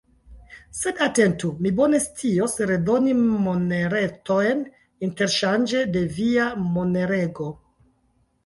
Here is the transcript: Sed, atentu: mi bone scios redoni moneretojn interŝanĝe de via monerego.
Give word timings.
Sed, 0.77 1.01
atentu: 1.07 1.49
mi 1.65 1.71
bone 1.79 1.99
scios 2.05 2.57
redoni 2.71 3.13
moneretojn 3.43 4.65
interŝanĝe 5.09 5.85
de 5.99 6.05
via 6.19 6.49
monerego. 6.67 7.53